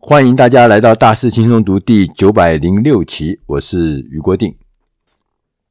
[0.00, 4.54] 欢迎大家来到大师轻松读第九百零六期，我是余国定。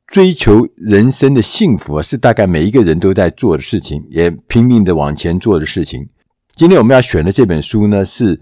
[0.06, 6.10] 追求人生的幸福啊，是大概每一个人都在做的事情，也拼命的往前做的事情。
[6.56, 8.42] 今天我们要选的这本书呢，是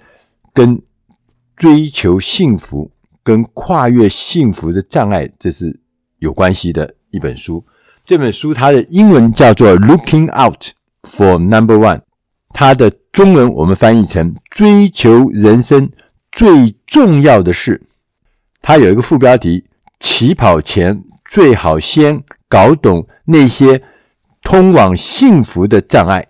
[0.53, 0.81] 跟
[1.55, 2.91] 追求幸福、
[3.23, 5.79] 跟跨越幸福的障碍，这是
[6.17, 7.63] 有关系的一本书。
[8.03, 10.71] 这本书它的英文叫做《Looking Out
[11.03, 11.99] for Number One》。
[12.49, 15.89] 它的中文我们翻译成“追求人生
[16.33, 17.87] 最重要的事”。
[18.61, 19.63] 它有一个副标题
[20.01, 23.81] ：“起跑前最好先搞懂那些
[24.41, 26.27] 通往幸福的障碍。”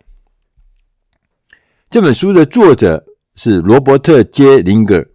[1.89, 5.07] 这本书的作者是罗伯特 ·J· 林格。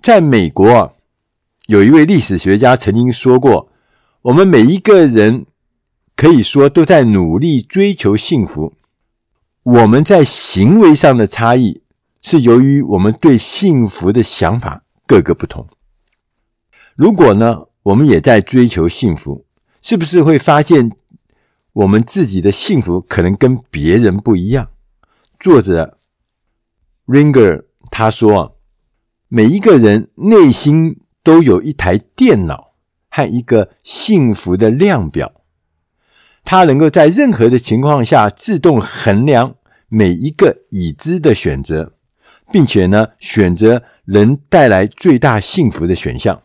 [0.00, 0.92] 在美国啊，
[1.66, 3.72] 有一位历史学家曾经说过
[4.22, 5.46] ：“我们每一个人
[6.14, 8.74] 可以说都在努力追求幸福。”
[9.62, 11.82] 我们在行为上的差异，
[12.22, 15.66] 是由于我们对幸福的想法各个不同。
[16.94, 19.44] 如果呢，我们也在追求幸福，
[19.82, 20.90] 是不是会发现
[21.74, 24.70] 我们自己的幸福可能跟别人不一样？
[25.38, 25.98] 作者
[27.06, 28.58] Ringer 他说，
[29.28, 32.72] 每一个人内心都有一台电脑
[33.10, 35.39] 和一个幸福的量表。
[36.50, 39.54] 它能够在任何的情况下自动衡量
[39.88, 41.92] 每一个已知的选择，
[42.50, 46.42] 并且呢，选择能带来最大幸福的选项。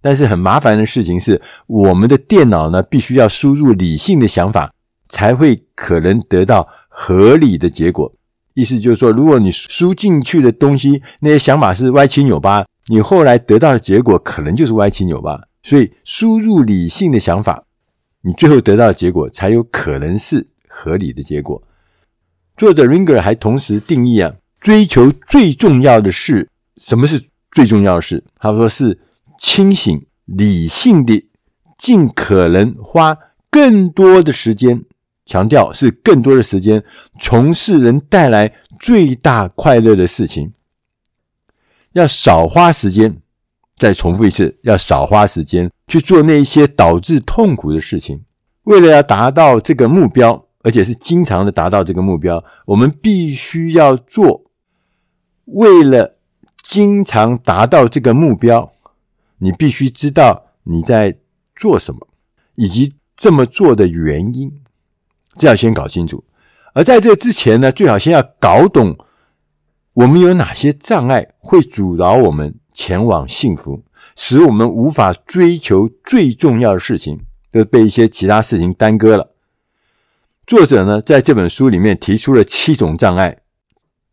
[0.00, 4.74] 但是很麻烦的事情是，我们的电脑呢，必须要输入理性的想法，
[5.08, 8.12] 才会可能得到合理的结果。
[8.54, 15.40] 意思就是说，如果你输进去的东西那些想法是歪七扭八，你后来得到的结果可能就是歪七扭八。
[15.62, 17.62] 所以，输入理性的想法。
[18.22, 21.62] 你最后得到的结果才有可能是合理的结果。
[22.56, 28.22] 作者 Ringer 还同时定义啊，追求最重要的事，什么是最重要的事？
[28.36, 29.00] 他说是
[29.38, 31.28] 清醒、理性的，
[31.78, 33.16] 尽可能花
[33.50, 34.84] 更多的时间，
[35.24, 36.84] 强调是更多的时间，
[37.18, 40.52] 从事能带来最大快乐的事情，
[41.92, 43.16] 要少花时间。
[43.78, 48.22] 再重复一次，要少花时间去做那些导致痛苦的事情。
[48.62, 54.44] 为了要达到这个目标，而且是经常的达到这个目标，我们必须要做。
[55.46, 56.16] 为了
[56.62, 58.72] 经常达到这个目标，
[59.38, 61.18] 你必须知道你在
[61.56, 62.06] 做什么，
[62.54, 64.62] 以及这么做的原因，
[65.34, 66.22] 这要先搞清楚。
[66.72, 68.96] 而在这之前呢，最好先要搞懂
[69.94, 72.54] 我们有哪些障碍会阻挠我们。
[72.72, 73.82] 前往幸福，
[74.22, 77.20] 使我们无法追求最重要的事情，
[77.50, 79.30] 都被一些其他事情耽搁了。
[80.46, 83.38] 作者呢，在这本书里面提出了七种障碍，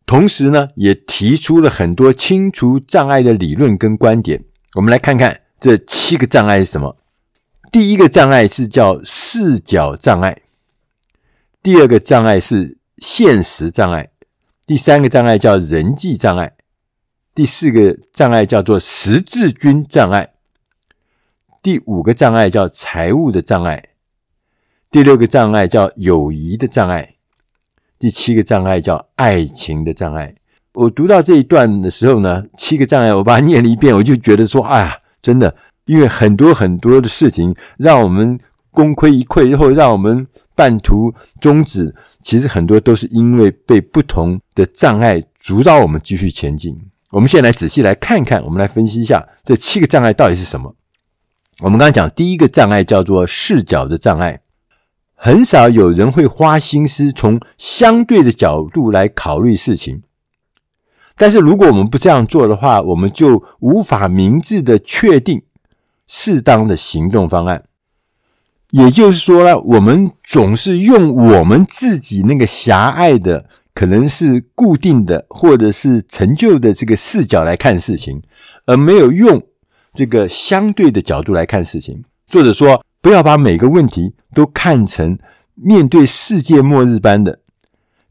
[0.06, 4.44] 同时呢，也提出了很多清除障碍的理论跟观点。
[4.76, 6.96] 我们来看看这七个障碍是什么。
[7.70, 10.40] 第一个障碍是叫视角障碍，
[11.62, 14.08] 第二个障碍是现实障碍，
[14.66, 16.54] 第三个障碍叫人际障碍。
[17.38, 20.30] 第四个障碍叫做十字军障碍，
[21.62, 23.90] 第五个障碍叫财务的障碍，
[24.90, 27.14] 第六个障碍叫友谊的障碍，
[27.96, 30.34] 第七个障碍叫爱情的障碍。
[30.72, 38.36] 我读到这一段的时候呢，七个障碍我把它念了一遍，我就觉得说，哎呀，真的，因为很多很多的事情让我们
[38.72, 40.26] 功亏一篑，然后让我们
[40.56, 46.76] 半途终止，其实很多都是因为被不同的障碍阻挡我们继续前进。
[47.10, 50.74] 我们现在来仔细来看看，我们来分析一下这七个障碍到底是什么。
[51.60, 54.42] 我们刚刚讲第一个障碍叫做视角的障碍，
[55.14, 60.02] 很少有人会花心思从相对的角度来考虑事情。
[61.16, 65.42] 但是如果我们不这样做的话，我们就无法明智的确定
[66.06, 67.64] 适当的行动方案。
[68.70, 73.48] 也就是说呢，我们总是用我们自己那个狭隘的。
[73.78, 78.20] 可能是固定的，或者是陈旧的这个视角来看事情，
[78.66, 79.40] 而没有用
[79.94, 82.02] 这个相对的角度来看事情。
[82.26, 85.16] 作者说，不要把每个问题都看成
[85.54, 87.38] 面对世界末日般的。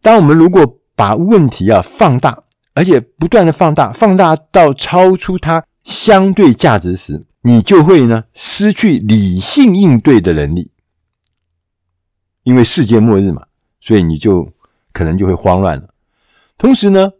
[0.01, 2.43] 当我们如果把问题啊放大，
[2.73, 10.71] 而且不断的放大，放大到超出它相对价值时，你就会呢失去理性应对的能力。
[12.43, 13.47] 因为世界末日嘛，
[13.81, 14.49] 所以你就。
[14.97, 15.89] 可能就会慌乱了。
[16.57, 17.11] 同时呢，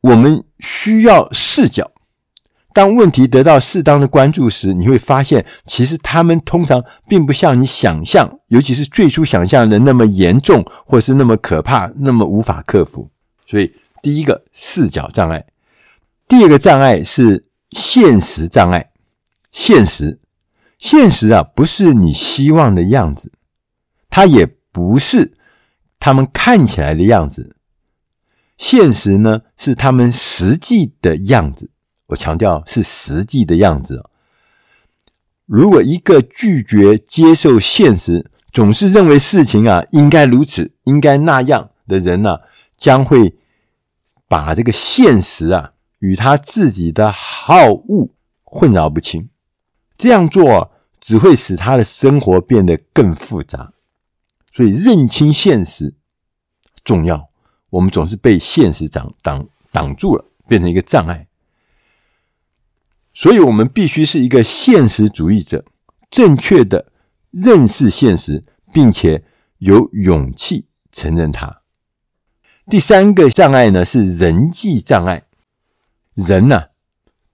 [0.00, 1.92] 我们需要视角。
[2.72, 13.08] 当问题得到适当的关注时，你会发现，其实他们通常并不像你想象，尤其是最初想象的那么严重，或是那么可怕，那么无法克服。
[13.46, 13.72] 所以，
[14.02, 15.46] 第一个视角障碍，
[16.26, 18.90] 第二个障碍是现实障碍。
[19.52, 20.18] 现实，
[20.80, 23.30] 现实啊，不是你希望的样子，
[24.10, 25.36] 它也不是
[26.04, 27.56] 他们看起来的样子。
[28.58, 31.70] 现实呢，是他们实际的样子。
[32.08, 34.04] 我强调是实际的样子。
[35.46, 42.40] 如果一个拒绝接受现实，总是认为事情啊应该如此、应该那样的人呢、
[42.76, 43.38] 将会
[44.28, 48.10] 把这个现实啊与他自己的好恶
[48.42, 49.30] 混淆不清。
[49.96, 53.72] 这样做只会使他的生活变得更复杂。
[54.54, 55.94] 所以认清现实
[56.84, 57.28] 重要。
[57.70, 61.26] 我们总是被现实挡挡挡住了，变成一个障碍。
[63.12, 65.64] 所以，我们必须是一个现实主义者，
[66.08, 66.92] 正确的
[67.32, 69.24] 认识现实，并且
[69.58, 71.62] 有勇气承认它。
[72.66, 75.26] 第三个障碍呢，是人际障碍。
[76.14, 76.66] 人呢、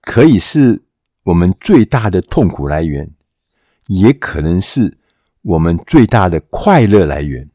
[0.01, 0.83] 可以是
[1.25, 3.13] 我们最大的痛苦来源，
[3.87, 4.97] 也可能是
[5.41, 7.49] 我们最大的快乐来源。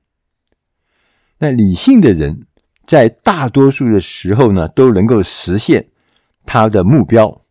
[1.38, 2.47] 那理性的人，
[2.87, 5.88] 在大多数的时候呢，都能够实现
[6.44, 7.43] 他的目标。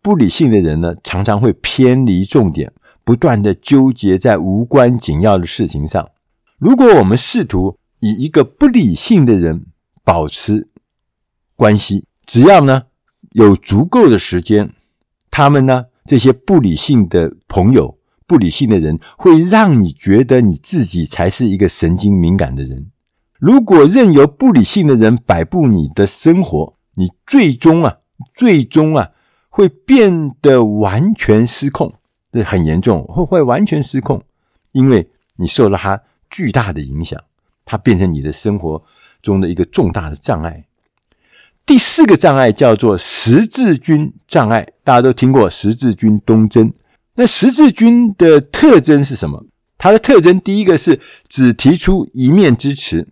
[0.00, 2.72] 不理性的人呢，常常会偏离重点，
[3.04, 6.08] 不断的纠结在无关紧要的事情上。
[6.58, 9.66] 如果我们试图与一个不理性的人
[10.04, 10.68] 保持
[11.56, 12.84] 关系，只要呢
[13.32, 14.72] 有足够的时间，
[15.30, 22.90] 他们呢这些不理性的朋友、不理性的人，会让你觉得你自己才是一个神经敏感的人。
[23.38, 27.98] 如果任由不理性的人摆布你的生活，你最终啊，
[28.34, 29.10] 最终啊。
[29.48, 31.94] 会变得完全失控，
[32.30, 34.22] 这很严重，会会完全失控，
[34.72, 37.18] 因为你受了他巨大的影响，
[37.64, 38.84] 它变成你的生活
[39.22, 40.66] 中的一个重大的障碍。
[41.64, 46.70] 第四个障碍叫做十字军障碍，大家都听过十字军东征。
[47.16, 49.44] 那十字军的特征是什么？
[49.76, 53.08] 它的特征第一个是只提出一面之词，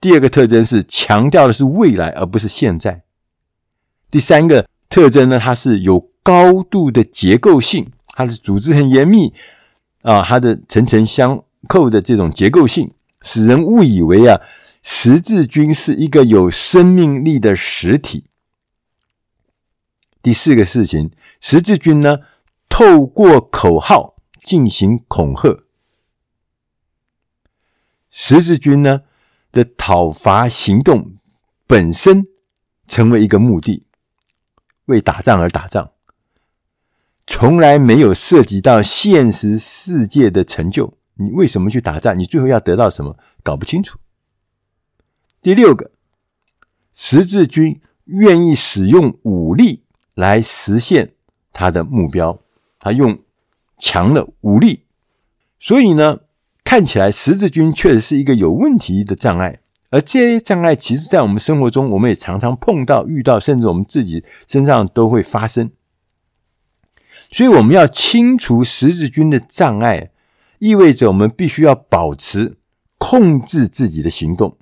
[0.00, 3.02] 第二个特征是强调的是未来而不是现在，
[4.10, 4.66] 第三个。
[4.90, 9.34] 特征呢，它是有高度的结构性，它的组织很严密
[10.02, 12.92] 啊，它的层层相扣的这种结构性，
[13.22, 14.40] 使人误以为啊，
[14.84, 18.26] 十字军是一个有生命力的实体。
[20.22, 21.10] 第四个事情，
[21.40, 22.18] 十字军呢，
[22.76, 25.62] 透过口号进行恐吓，
[28.10, 29.02] 十字军呢
[29.52, 31.14] 的讨伐行动
[31.68, 32.26] 本身
[32.88, 33.86] 成为一个目的。
[34.86, 35.92] 为打仗而打仗，
[37.28, 40.98] 从来没有涉及到现实世界的成就。
[41.14, 42.18] 你为什么去打仗？
[42.18, 43.16] 你最后要得到什么？
[43.44, 44.00] 搞不清楚。
[45.40, 45.92] 第六个，
[46.92, 49.84] 十字军愿意使用武力
[50.14, 51.14] 来实现
[51.52, 52.40] 他的目标，
[52.84, 53.18] 他用
[53.78, 54.84] 强的武力，
[55.58, 56.18] 所以呢，
[56.62, 59.60] 看起来十字军确实是一个有问题的障碍。
[59.88, 65.70] 而这些障碍，其实，在我们生活中，我们也常常碰到、遇到，甚至我们自己身上都会发生。
[67.30, 70.10] 所以，我们要清除十字军的障碍，
[70.58, 72.58] 意味着我们必须要保持
[72.98, 74.58] 控制自己的行动，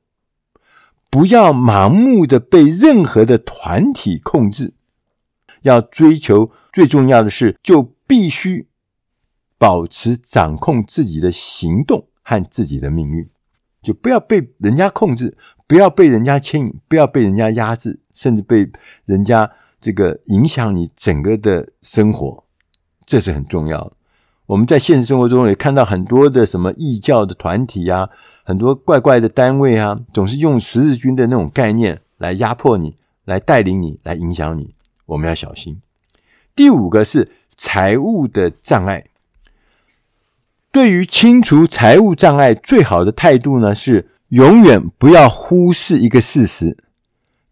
[1.10, 4.74] 不要盲目的被任何的团体控制。
[5.62, 8.66] 要追求最重要的是，就必须
[9.58, 13.28] 保持掌控自己的行动和自己的命运。
[13.82, 15.36] 就不要被人家控制，
[15.66, 18.70] 不要被人家牵引，不要被人家压制，甚至被
[19.04, 19.50] 人家
[19.80, 22.44] 这个影响你整个的生活，
[23.04, 23.92] 这是很重要的。
[24.46, 28.08] 我们在现实生活中也看到很多的什么异教的团体啊，
[28.44, 34.74] 很多怪怪的单位啊，总是用十字军的那种概念来压迫你，来带领你，来影响你。
[35.06, 35.80] 我们要小心。
[36.54, 39.06] 第五个是财务的障碍。
[40.70, 46.76] 对于清除财务障碍，最好的态度呢，是永远不要忽视一个事实：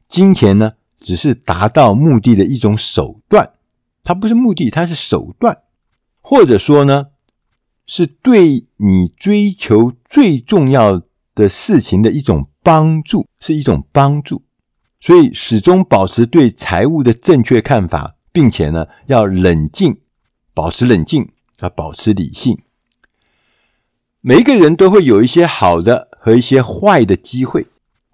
[0.09, 3.51] 金钱呢，只是达到目的的一种手段，
[4.03, 5.59] 它不是目的，它是手段，
[6.23, 7.09] 或者说呢，
[7.87, 11.03] 是对你追求最重要
[11.35, 14.43] 的事情的一种帮助，是一种帮助。
[14.99, 20.01] 所以，始终保持对财务的正确看法，并且呢，要冷静，
[20.55, 22.59] 保持冷静，要保持理性。
[24.21, 27.67] 每一个人都会有一些好的和一些坏的机会。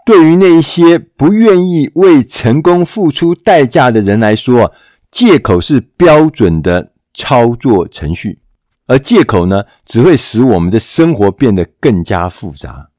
[0.05, 4.73] 对于那些不愿意为成功付出代价的人来说，
[5.11, 8.39] 借口是标准的操作程序，
[8.87, 12.91] 而借口呢，只会使我们的生活变得更加复杂。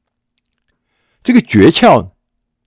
[1.22, 2.10] 这个诀窍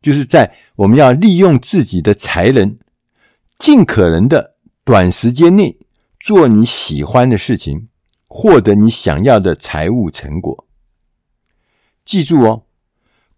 [0.01, 2.79] 就是在我们要利用自己的才能，
[3.61, 5.77] 尽可能的短时间内
[6.19, 7.89] 做你喜欢的事情，
[8.25, 10.65] 获得你想要的财务成果。
[12.03, 12.63] 记住哦，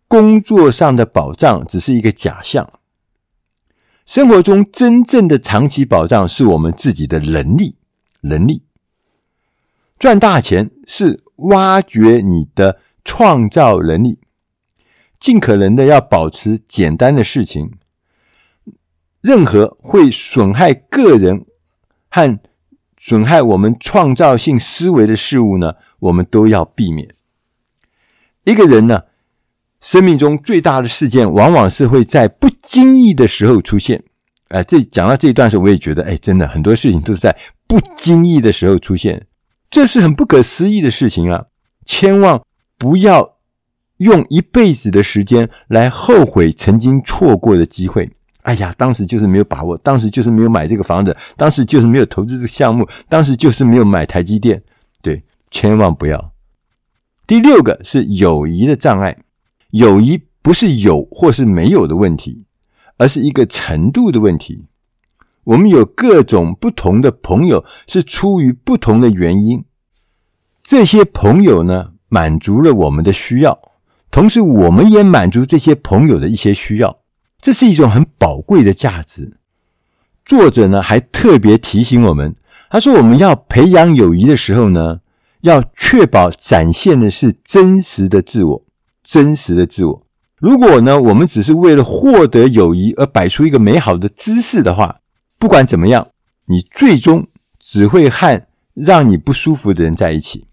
[0.07, 2.79] 工作上的保障只是一个假象，
[4.05, 7.75] 生活中真正的长期保障是我们自己的能力。
[8.21, 8.63] 能力
[9.99, 14.19] 赚大钱是挖掘你的创造能力，
[15.19, 17.73] 尽可能的要保持简单的事情，
[19.23, 21.45] 任何会损害个人
[22.09, 22.39] 和
[22.97, 27.07] 损害我们创造性思维的事物呢，我们都要避免。
[28.43, 29.03] 一个人呢，
[29.79, 34.03] 生命中最大的事件，往往是会在不经意的时候出现。
[34.49, 37.33] 哎、这讲到这一段时候，我也觉得，哎，真的很多事情都是在
[37.65, 39.25] 不经意的时候出现，
[39.71, 41.45] 这是很不可思议的事情啊！
[41.85, 42.41] 千万
[42.77, 43.37] 不要
[43.97, 48.11] 用一辈子的时间来后悔曾经错过的机会。
[48.43, 54.61] 哎呀，当时就是没有把握，当时就是没有买这个房子，当时就是没有投资这个项目，当时就是没有买台积电。
[55.01, 56.33] 对，千万不要。
[57.25, 59.17] 第六个是友谊的障碍，
[59.71, 62.45] 友谊不是有或是没有的问题，
[62.97, 64.65] 而是一个程度的问题。
[65.45, 69.63] 我们有各种不同的朋友，是出于不同的原因。
[70.61, 73.57] 这些朋友呢，满足了我们的需要，
[74.11, 77.02] 同时我们也满足这些朋友的一些需要。
[77.43, 79.33] 这是一种很宝贵的价值。
[80.23, 82.33] 作者呢，还特别提醒我们，
[82.69, 85.01] 他说我们要培养友谊的时候呢，
[85.41, 88.65] 要确保展现的是真实的自我，
[89.03, 90.07] 真实的自我。
[90.37, 95.01] 如果呢，我们只是为了获得友谊而摆出一个美好的姿势的话，
[95.37, 96.07] 不管怎么样，
[96.45, 97.27] 你最终
[97.59, 98.41] 只会和
[98.73, 100.47] 让你不舒服的人在一起。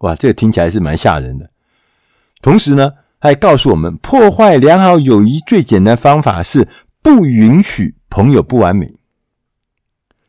[0.00, 1.48] 哇，这个听起来是蛮吓人的。
[2.42, 6.68] 同时呢，还告诉我们，破坏良好友谊最简单方法是
[7.02, 8.94] 不允许朋友不完美，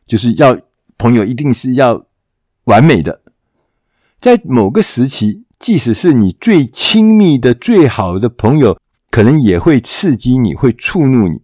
[0.06, 0.58] 就是要
[0.98, 2.04] 朋友一定是要
[2.64, 3.22] 完美的。
[4.20, 8.78] 在某个时期，即使是你最亲密的、最好的朋友，
[9.10, 11.42] 可能也会刺激你，会触怒你。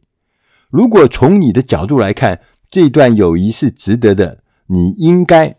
[0.68, 5.56] 如果从你的角度来看，这段友谊是值得的，你应该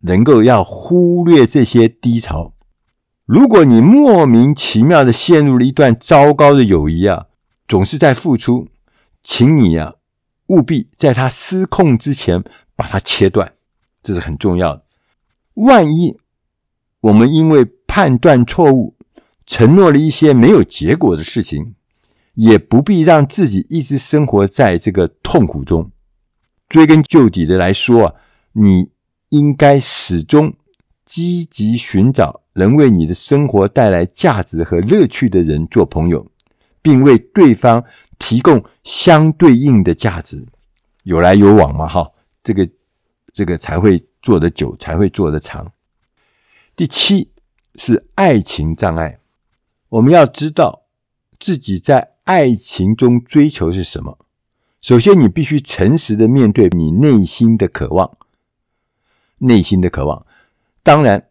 [0.00, 2.54] 能够要忽略这些低潮。
[3.26, 7.26] 如果你莫名其妙的陷入了一段糟糕的友谊啊，
[7.66, 8.68] 总是在付出，
[9.20, 9.94] 请你啊
[10.46, 12.44] 务必在它失控之前
[12.76, 13.54] 把它切断，
[14.00, 14.84] 这是很重要的。
[15.54, 16.16] 万一
[17.00, 18.94] 我们因为判断错误，
[19.44, 21.74] 承诺了一些没有结果的事情，
[22.34, 25.90] 也不必让自己一直生活在这个痛苦中。
[26.68, 28.14] 追根究底的来说啊，
[28.52, 28.92] 你
[29.30, 30.54] 应该始终
[31.04, 32.42] 积极寻找。
[32.56, 36.26] 能为你的生活带来价值和乐趣的人做朋友，
[36.80, 37.84] 并为对方
[38.18, 40.46] 提供相对应的价值，
[41.02, 42.10] 有来有往嘛，哈，
[42.42, 42.66] 这个
[43.30, 45.70] 这个才会做得久，才会做得长。
[46.74, 47.30] 第七
[47.74, 49.18] 是爱情障碍，
[49.90, 50.84] 我们要知道
[51.38, 54.18] 自己在爱情中追求是什么。
[54.80, 58.16] 首先，你必须诚实的面对你内心的渴望，
[59.38, 60.24] 内心的渴望，
[60.82, 61.28] 当然。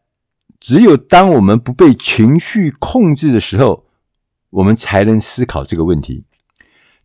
[0.66, 3.86] 只有当我们不被情绪控制的时候，
[4.50, 6.26] 我们才能思考这个问题。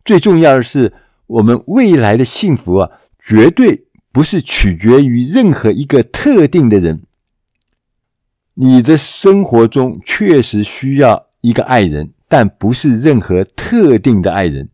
[0.03, 0.91] 最重要的是，
[1.27, 2.89] 我们未来的幸福啊，
[3.19, 7.03] 绝对不是取决于任何一个特定的人。
[8.55, 14.69] 你的生活中确实需要一个爱人，但不是任何特定的爱人。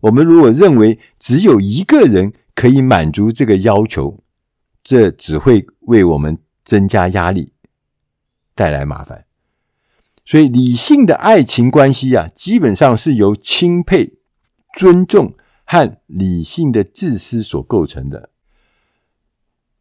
[0.00, 4.24] 我们如果认为只有一个人可以满足这个要求，
[4.82, 7.52] 这只会为我们增加压力。
[8.54, 9.24] 带来麻烦，
[10.24, 14.14] 所以理性的爱情关系啊，基本上是由钦佩、
[14.74, 18.30] 尊重和理性的自私所构成的。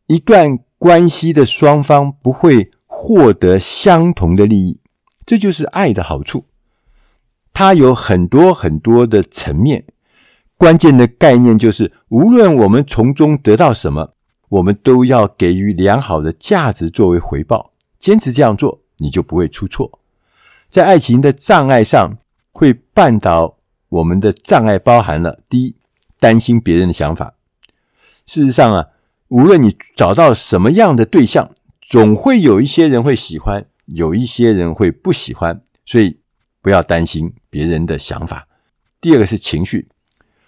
[0.08, 4.80] 一段关系的双方不会获得相同的利益，
[5.26, 6.46] 这就是爱的好处。
[7.54, 9.86] 它有很多很多的层面，
[10.58, 14.14] 关键的概念就是，无论我们从中得到什么，
[14.50, 17.71] 我们都要给予良好的价值作为回报。
[18.02, 20.00] 坚持这样做，你就不会出错。
[20.70, 22.18] 在爱情的障碍上，
[22.52, 23.58] 会绊倒
[23.90, 25.76] 我们的障碍包含了：第一，
[26.20, 27.36] 担心别人的想法。
[28.26, 28.88] 事实上啊，
[29.28, 36.18] 无论你找到什么样的对象，总会有一些人会喜欢，有一些人会不喜欢，所以
[36.60, 38.48] 不要担心别人的想法。
[39.00, 39.90] 第二个是情绪，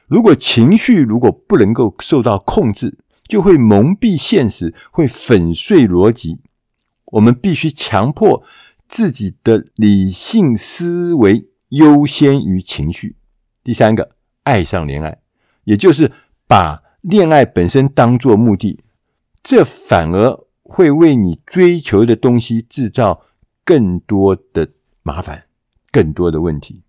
[0.07, 6.39] 如果情绪如果不能够受到控制，就会蒙蔽现实，会粉碎逻辑。
[7.13, 8.43] 我们必须强迫
[8.87, 13.17] 自己的理性思维，优先于情绪。
[13.63, 15.19] 第三个，爱上恋爱，
[15.63, 16.11] 也就是
[16.47, 18.79] 把恋爱本身当作目的，
[19.43, 23.23] 这反而会为你追求的东西制造
[23.63, 24.69] 更多的
[25.03, 25.45] 麻烦，
[25.91, 26.81] 更多的问题。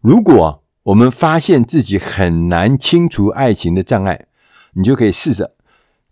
[0.00, 4.26] 如果我们发现自己很难清除爱情的障碍，
[4.74, 5.56] 你就可以试着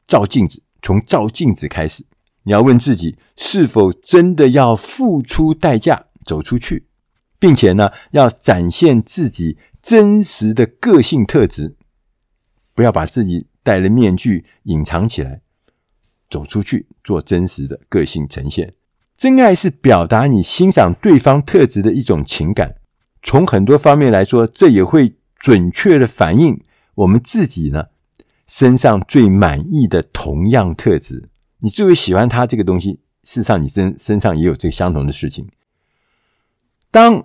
[0.06, 2.06] 照镜子，从照镜子开始。
[2.44, 6.86] 你要问自己，是否真的要付出代价走出去，
[7.38, 11.76] 并且呢，要展现自己真实的个性特质，
[12.74, 15.40] 不要把自己戴了面具隐藏起来，
[16.30, 18.74] 走出去做真实的个性呈现。
[19.16, 22.76] 真爱是表达你欣赏对方特质的一种情感，
[23.22, 26.62] 从很多方面来说，这也会准确的反映
[26.96, 27.86] 我们自己呢
[28.46, 31.30] 身上最满意的同样特质。
[31.64, 35.48] 你最为喜欢他这个东西，事实上你身身上也有这相同的事情。
[36.90, 37.24] 当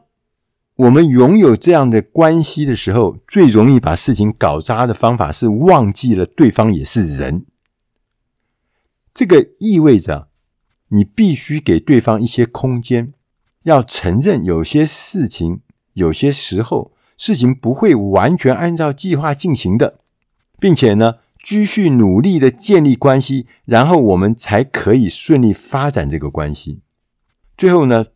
[0.76, 7.46] 我们拥有这样的关系的时候，最容易把事情搞砸的方法是忘记了对方也是人。
[9.14, 10.30] 这个意味着
[10.88, 13.12] 你必须给对方一些空间，
[13.64, 15.60] 要承认有些事情，
[15.96, 20.00] 有些时候事情不会完全按照计划进行的，
[20.62, 26.82] 并且呢，继续努力的建立关系，然后我们才可以顺利发展这个关系。
[27.58, 28.08] 最后呢，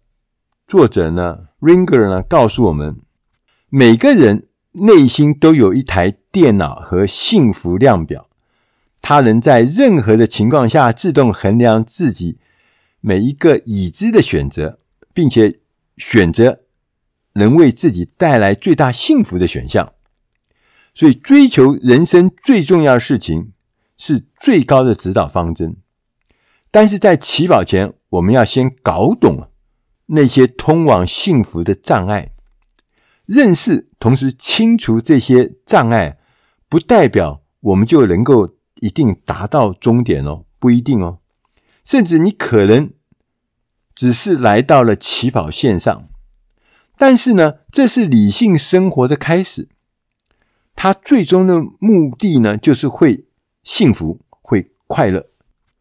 [0.68, 2.98] 作者呢，Ringer 呢，告诉我们，
[3.70, 8.30] 每个人内心都有一台电脑和幸福量表，
[9.02, 12.38] 它能在任何的情况下自动衡量自己
[13.02, 14.80] 每一个已知的选择，
[15.14, 15.60] 并且
[15.98, 16.62] 选择
[17.34, 19.94] 能为自己带来最大幸福的选项。
[20.94, 23.54] 所以，追求人生最重要的事情
[23.98, 25.78] 是最高的指导方针。
[26.70, 29.50] 但是在起跑前，我们要先搞懂
[30.08, 32.32] 那些通往幸福的障碍，
[33.26, 36.20] 认识同时清除这些障碍，
[36.70, 41.20] 不代表我们就能够一定达到终点哦，不一定哦。
[41.84, 42.92] 甚至你可能
[43.96, 46.08] 只是来到了起跑线上，
[46.98, 49.70] 但是呢，这是理性生活的开始。
[50.76, 53.26] 他最终的目的呢，就是会
[53.64, 55.30] 幸福、会快乐。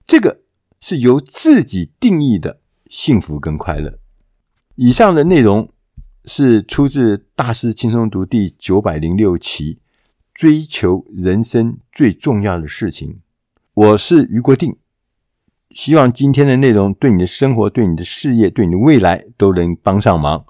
[0.07, 0.40] 这个
[0.81, 3.98] 是由自己定义的幸福跟快乐。
[4.76, 5.68] 以上的内容
[6.24, 9.78] 是出自《大师轻松读》第九百零六期，
[10.33, 13.20] 追求人生最重要的事情。
[13.74, 14.76] 我是余国定，
[15.70, 20.44] 希望今天的内容对你的生活、对你的事业、对你的未来都能帮上忙。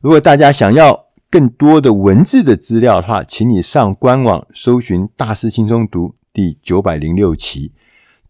[0.00, 1.05] 如果大家想要，
[1.36, 7.72] 更多的文字的资料的话，请你上官网搜寻《大师轻松读》第九百零六期，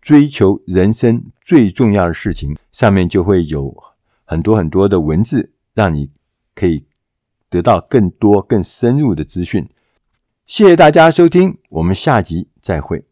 [0.01, 3.73] 追求人生最重要的事情，上面就会有
[4.25, 6.11] 很多很多的文字，让你
[6.53, 6.85] 可以
[7.49, 9.69] 得到更多更深入的资讯。
[10.45, 13.05] 谢谢大家收听，我们下集再会。